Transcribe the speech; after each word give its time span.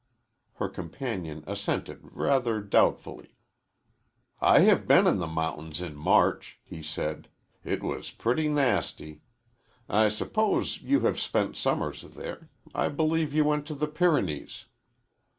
Her 0.53 0.67
companion 0.67 1.43
assented 1.45 1.99
rather 2.01 2.59
doubtfully. 2.59 3.35
"I 4.39 4.61
have 4.61 4.87
been 4.87 5.05
in 5.05 5.19
the 5.19 5.27
mountains 5.27 5.79
in 5.79 5.95
March," 5.95 6.59
he 6.63 6.81
said. 6.81 7.27
"It 7.63 7.83
was 7.83 8.09
pretty 8.09 8.47
nasty. 8.47 9.21
I 9.87 10.09
suppose 10.09 10.81
you 10.81 11.01
have 11.01 11.19
spent 11.19 11.55
summers 11.55 12.01
there. 12.01 12.49
I 12.73 12.89
believe 12.89 13.35
you 13.35 13.45
went 13.45 13.67
to 13.67 13.75
the 13.75 13.87
Pyrenees." 13.87 14.65